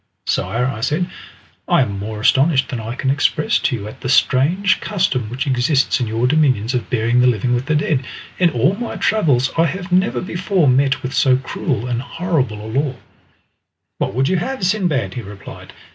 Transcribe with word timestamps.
"Sire," 0.25 0.65
I 0.65 0.79
said, 0.81 1.11
"I 1.67 1.83
am 1.83 1.99
more 1.99 2.19
astonished 2.21 2.69
than 2.69 2.79
I 2.79 2.95
can 2.95 3.11
express 3.11 3.59
to 3.59 3.75
you 3.75 3.87
at 3.87 4.01
the 4.01 4.09
strange 4.09 4.79
custom 4.79 5.29
which 5.29 5.45
exists 5.45 5.99
in 5.99 6.07
your 6.07 6.25
dominions 6.25 6.73
of 6.73 6.89
burying 6.89 7.21
the 7.21 7.27
living 7.27 7.53
with 7.53 7.67
the 7.67 7.75
dead. 7.75 8.03
In 8.39 8.49
all 8.49 8.73
my 8.73 8.95
travels 8.95 9.51
I 9.59 9.67
have 9.67 9.91
never 9.91 10.19
before 10.19 10.67
met 10.67 11.03
with 11.03 11.13
so 11.13 11.37
cruel 11.37 11.85
and 11.85 12.01
horrible 12.01 12.65
a 12.65 12.65
law." 12.65 12.95
"What 13.99 14.15
would 14.15 14.27
you 14.27 14.37
have, 14.37 14.63
Sindbad?" 14.65 15.13
he 15.13 15.21
replied. 15.21 15.71